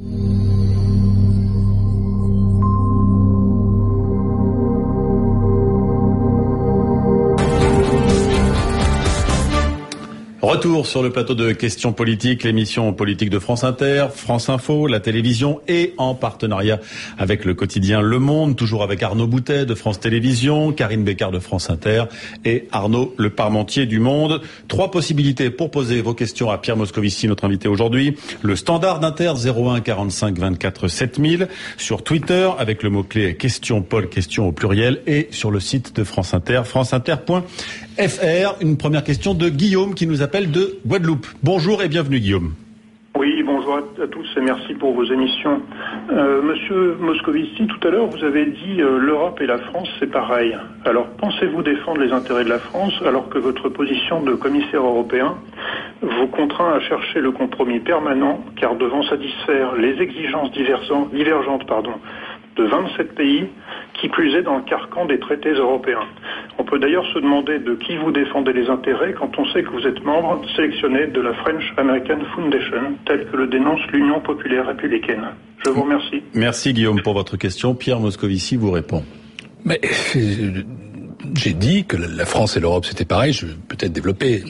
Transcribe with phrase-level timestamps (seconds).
[0.00, 0.29] Mm-hmm.
[10.50, 14.98] Retour sur le plateau de questions politiques, l'émission politique de France Inter, France Info, la
[14.98, 16.80] télévision et en partenariat
[17.18, 21.38] avec le quotidien Le Monde, toujours avec Arnaud Boutet de France Télévisions, Karine Bécard de
[21.38, 22.06] France Inter
[22.44, 24.40] et Arnaud Le Parmentier du Monde.
[24.66, 28.16] Trois possibilités pour poser vos questions à Pierre Moscovici, notre invité aujourd'hui.
[28.42, 31.46] Le standard d'Inter 01 45 24 7000
[31.76, 36.02] sur Twitter avec le mot-clé question Paul question au pluriel et sur le site de
[36.02, 37.44] France Inter, franceinter.fr.
[38.60, 41.26] Une première question de Guillaume qui nous appelle de Guadeloupe.
[41.42, 42.52] Bonjour et bienvenue Guillaume.
[43.18, 45.60] Oui, bonjour à, tous et merci pour vos émissions.
[46.10, 50.10] Euh, Monsieur Moscovici, tout à l'heure, vous avez dit euh, l'Europe et la France, c'est
[50.10, 50.56] pareil.
[50.86, 55.36] Alors, pensez-vous défendre les intérêts de la France alors que votre position de commissaire européen
[56.00, 61.92] vous contraint à chercher le compromis permanent, car devant satisfaire les exigences divergentes pardon,
[62.56, 63.48] de 27 pays,
[63.94, 66.06] qui plus est dans le carcan des traités européens?
[66.70, 69.70] On peut d'ailleurs se demander de qui vous défendez les intérêts quand on sait que
[69.70, 74.68] vous êtes membre sélectionné de la French American Foundation, tel que le dénonce l'Union populaire
[74.68, 75.24] républicaine.
[75.64, 76.22] Je vous remercie.
[76.32, 77.74] Merci Guillaume pour votre question.
[77.74, 79.02] Pierre Moscovici vous répond.
[79.64, 79.80] Mais
[81.34, 83.32] j'ai dit que la France et l'Europe c'était pareil.
[83.32, 84.44] Je vais peut-être développer.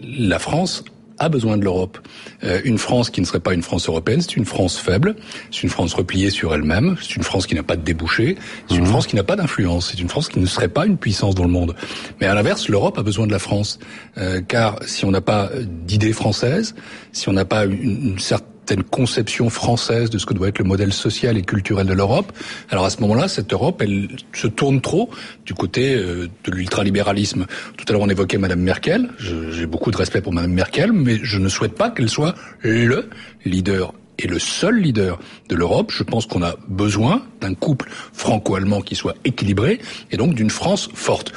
[0.00, 0.84] La France
[1.18, 1.98] a besoin de l'Europe.
[2.42, 5.16] Euh, une France qui ne serait pas une France européenne, c'est une France faible,
[5.50, 8.36] c'est une France repliée sur elle-même, c'est une France qui n'a pas de débouchés,
[8.68, 8.88] c'est une mhm.
[8.88, 11.44] France qui n'a pas d'influence, c'est une France qui ne serait pas une puissance dans
[11.44, 11.74] le monde.
[12.20, 13.78] Mais à l'inverse, l'Europe a besoin de la France,
[14.18, 16.74] euh, car si on n'a pas d'idées françaises,
[17.12, 20.58] si on n'a pas une, une certaine certaine conception française de ce que doit être
[20.58, 22.32] le modèle social et culturel de l'Europe.
[22.70, 25.10] Alors à ce moment-là, cette Europe, elle se tourne trop
[25.44, 27.44] du côté euh, de l'ultralibéralisme.
[27.76, 29.10] Tout à l'heure, on évoquait Madame Merkel.
[29.18, 33.10] J'ai beaucoup de respect pour Madame Merkel, mais je ne souhaite pas qu'elle soit le
[33.44, 35.18] leader et le seul leader
[35.50, 35.90] de l'Europe.
[35.90, 39.78] Je pense qu'on a besoin d'un couple franco-allemand qui soit équilibré
[40.10, 41.32] et donc d'une France forte.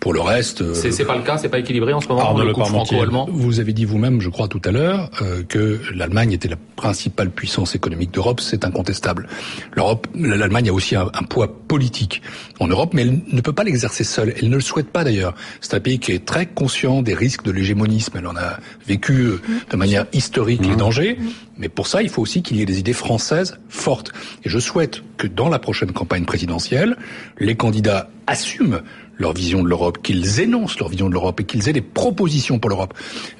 [0.00, 2.36] Pour le reste, euh, c'est pas le cas, c'est pas équilibré en ce moment.
[2.38, 3.28] le franco-allemand.
[3.30, 7.30] Vous avez dit vous-même, je crois tout à l'heure, euh, que l'Allemagne était la principale
[7.30, 8.40] puissance économique d'Europe.
[8.40, 9.28] C'est incontestable.
[9.74, 12.22] L'Europe, l'Allemagne a aussi un, poids politique
[12.60, 14.32] en Europe, mais elle ne peut pas l'exercer seule.
[14.38, 15.34] Elle ne le souhaite pas d'ailleurs.
[15.60, 18.16] C'est un pays qui est très conscient des risques de l'hégémonisme.
[18.16, 20.76] Elle en a vécu euh, de manière historique les mmh.
[20.76, 21.18] dangers.
[21.58, 24.12] Mais pour ça, il faut aussi qu'il y ait des idées françaises fortes.
[24.44, 26.96] Et je souhaite que dans la prochaine campagne présidentielle,
[27.38, 28.80] les candidats assument
[29.20, 32.58] leur vision de l'Europe, qu'ils énoncent leur vision de l'Europe et qu'ils aient des propositions
[32.58, 32.94] pour l'Europe.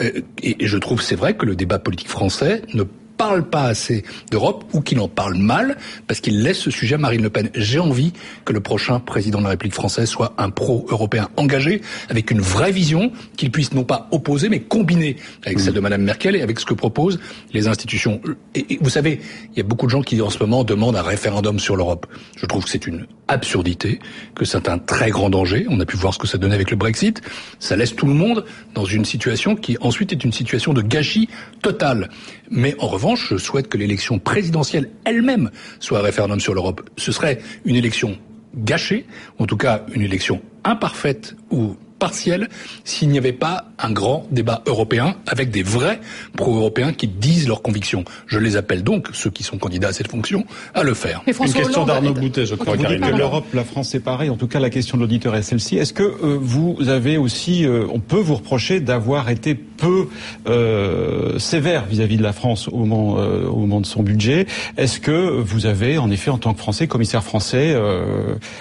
[0.00, 2.82] Euh, et, je trouve c'est vrai que le débat politique français ne
[3.16, 5.76] parle pas assez d'Europe ou qu'il en parle mal
[6.06, 7.50] parce qu'il laisse ce sujet à Marine Le Pen.
[7.54, 8.12] J'ai envie
[8.44, 12.72] que le prochain président de la République française soit un pro-européen engagé avec une vraie
[12.72, 16.60] vision qu'il puisse non pas opposer mais combiner avec celle de Madame Merkel et avec
[16.60, 17.18] ce que proposent
[17.52, 18.20] les institutions.
[18.54, 19.20] Et, vous savez,
[19.52, 22.06] il y a beaucoup de gens qui en ce moment demandent un référendum sur l'Europe.
[22.36, 23.98] Je trouve que c'est une absurdité,
[24.34, 25.66] que c'est un très grand danger.
[25.68, 27.22] On a pu voir ce que ça donnait avec le Brexit.
[27.58, 28.44] Ça laisse tout le monde
[28.74, 31.28] dans une situation qui ensuite est une situation de gâchis
[31.62, 32.10] total.
[32.50, 35.50] Mais en revanche, je souhaite que l'élection présidentielle elle-même
[35.80, 36.88] soit un référendum sur l'Europe.
[36.96, 38.18] Ce serait une élection
[38.56, 39.06] gâchée,
[39.38, 42.48] en tout cas une élection imparfaite ou partielle
[42.84, 46.00] s'il n'y avait pas un grand débat européen avec des vrais
[46.36, 48.04] pro-européens qui disent leurs convictions.
[48.26, 51.22] Je les appelle donc, ceux qui sont candidats à cette fonction, à le faire.
[51.26, 52.76] Une question d'Arnaud Boutet, je crois.
[52.76, 54.30] Que l'Europe, la France, c'est pareil.
[54.30, 55.76] En tout cas, la question de l'auditeur est celle-ci.
[55.76, 60.08] Est-ce que euh, vous avez aussi, euh, on peut vous reprocher d'avoir été peu
[60.48, 64.46] euh, sévère vis-à-vis de la France au moment, au moment de son budget?
[64.76, 67.76] Est-ce que vous avez, en effet, en tant que Français, commissaire français,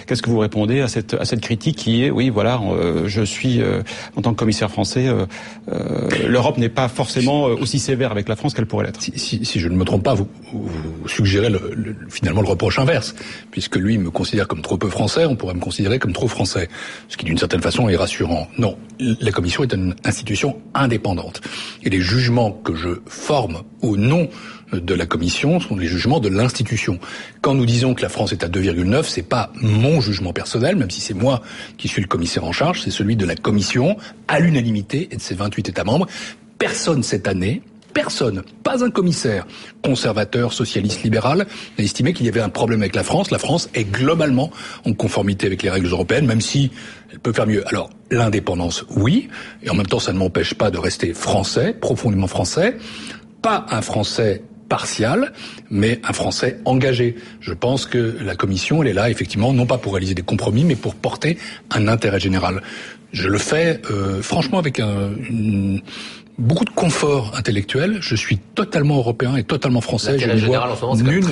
[0.07, 2.59] qu'est-ce que vous répondez à cette, à cette critique qui est, oui, voilà,
[3.05, 3.61] je suis,
[4.15, 8.35] en tant que commissaire français, euh, l'Europe n'est pas forcément euh, aussi sévère avec la
[8.35, 9.01] France qu'elle pourrait l'être.
[9.01, 10.27] Si, je ne me trompe pas, vous,
[11.07, 11.51] suggérez
[12.09, 13.15] finalement le reproche inverse,
[13.51, 16.69] puisque lui me considère comme trop peu français, on pourrait me considérer comme trop français,
[17.09, 18.47] ce qui d'une certaine façon est rassurant.
[18.57, 21.41] Non, la Commission est une institution indépendante,
[21.85, 24.27] et les jugements que je forme au nom
[24.73, 26.99] de la Commission sont les jugements de l'institution.
[27.41, 30.89] Quand nous disons que la France est à 2,9, c'est pas mon jugement personnel, même
[30.89, 31.41] si c'est moi
[31.77, 35.21] qui suis le commissaire en charge, c'est celui de la Commission, à l'unanimité et de
[35.21, 36.07] ses 28 États membres.
[36.57, 37.61] Personne cette année
[37.95, 39.47] personne, pas un commissaire
[39.81, 41.47] conservateur, socialiste, libéral,
[41.77, 43.31] n'a estimé qu'il y avait un problème avec la France.
[43.31, 44.51] La France est globalement
[44.85, 46.71] en conformité avec les règles européennes, même si
[47.11, 47.67] elle peut faire mieux.
[47.67, 49.29] Alors, l'indépendance, oui,
[49.63, 52.77] et en même temps, ça ne m'empêche pas de rester français, profondément français.
[53.41, 55.31] Pas un français partial,
[55.69, 57.15] mais un Français engagé.
[57.39, 60.63] Je pense que la Commission, elle est là effectivement non pas pour réaliser des compromis,
[60.63, 61.37] mais pour porter
[61.69, 62.63] un intérêt général.
[63.11, 65.81] Je le fais euh, franchement avec un, une,
[66.37, 67.97] beaucoup de confort intellectuel.
[68.01, 70.17] Je suis totalement européen et totalement français.
[70.19, 71.25] Je ne vois nulle,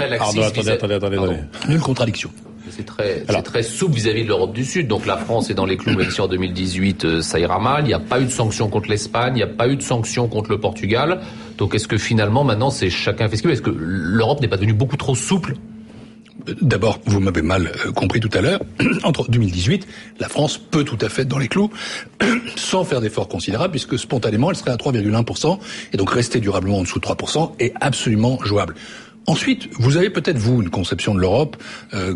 [1.68, 2.30] nulle contradiction.
[2.70, 4.88] C'est très, très souple vis-à-vis de l'Europe du Sud.
[4.88, 7.84] Donc la France est dans les clous, même si en 2018 euh, ça ira mal.
[7.84, 9.82] Il n'y a pas eu de sanctions contre l'Espagne, il n'y a pas eu de
[9.82, 11.20] sanctions contre le Portugal.
[11.58, 13.54] Donc est-ce que finalement maintenant c'est chacun fait ce qu'il veut?
[13.54, 15.56] Est-ce que l'Europe n'est pas devenue beaucoup trop souple
[16.62, 18.60] D'abord, vous m'avez mal euh, compris tout à l'heure.
[19.04, 19.88] Entre 2018,
[20.20, 21.72] la France peut tout à fait être dans les clous,
[22.56, 25.60] sans faire d'efforts considérables, puisque spontanément, elle serait à 3,1%,
[25.94, 28.76] et donc rester durablement en dessous de 3% est absolument jouable.
[29.26, 31.56] Ensuite, vous avez peut-être, vous, une conception de l'Europe
[31.94, 32.16] euh,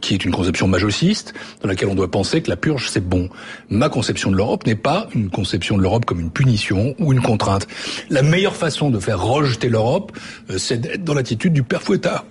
[0.00, 3.28] qui est une conception majociste, dans laquelle on doit penser que la purge, c'est bon.
[3.70, 7.20] Ma conception de l'Europe n'est pas une conception de l'Europe comme une punition ou une
[7.20, 7.66] contrainte.
[8.08, 10.12] La meilleure façon de faire rejeter l'Europe,
[10.50, 12.24] euh, c'est d'être dans l'attitude du père fouettard.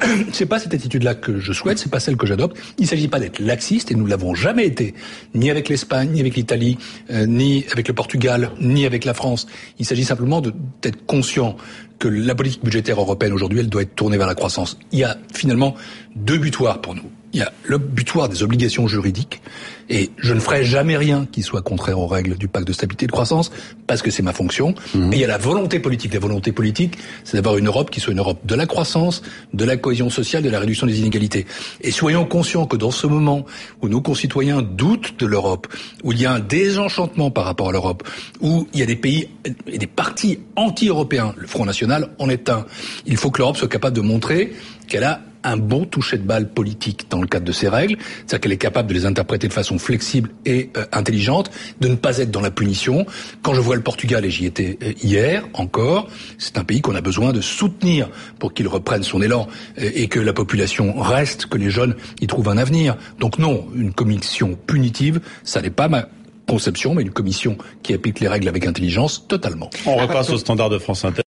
[0.32, 2.56] c'est pas cette attitude-là que je souhaite, c'est pas celle que j'adopte.
[2.78, 4.94] Il s'agit pas d'être laxiste, et nous l'avons jamais été,
[5.34, 6.78] ni avec l'Espagne, ni avec l'Italie,
[7.10, 9.46] euh, ni avec le Portugal, ni avec la France.
[9.78, 11.56] Il s'agit simplement d'être conscient
[11.98, 14.78] que la politique budgétaire européenne aujourd'hui, elle doit être tournée vers la croissance.
[14.92, 15.74] Il y a finalement
[16.14, 17.10] deux butoirs pour nous.
[17.32, 19.42] Il y a le butoir des obligations juridiques,
[19.90, 23.04] et je ne ferai jamais rien qui soit contraire aux règles du pacte de stabilité
[23.04, 23.50] et de croissance,
[23.86, 24.74] parce que c'est ma fonction.
[24.94, 25.12] Mhm.
[25.12, 26.14] Et il y a la volonté politique.
[26.14, 29.22] La volonté politique, c'est d'avoir une Europe qui soit une Europe de la croissance,
[29.54, 31.46] de la cohésion sociale, de la réduction des inégalités.
[31.80, 33.44] Et soyons conscients que dans ce moment
[33.82, 35.68] où nos concitoyens doutent de l'Europe,
[36.04, 38.06] où il y a un désenchantement par rapport à l'Europe,
[38.40, 39.28] où il y a des pays
[39.66, 42.66] et des partis anti-européens, le Front National en est un,
[43.06, 44.52] il faut que l'Europe soit capable de montrer
[44.86, 48.40] qu'elle a un bon toucher de balle politique dans le cadre de ces règles, c'est-à-dire
[48.40, 51.50] qu'elle est capable de les interpréter de façon flexible et euh, intelligente,
[51.80, 53.06] de ne pas être dans la punition.
[53.42, 56.08] Quand je vois le Portugal, et j'y étais euh, hier encore,
[56.38, 58.08] c'est un pays qu'on a besoin de soutenir
[58.38, 59.48] pour qu'il reprenne son élan
[59.78, 62.96] euh, et que la population reste, que les jeunes y trouvent un avenir.
[63.18, 66.08] Donc non, une commission punitive, ça n'est pas ma
[66.48, 69.70] conception, mais une commission qui applique les règles avec intelligence, totalement.
[69.86, 71.22] On repasse au standard de France Inter.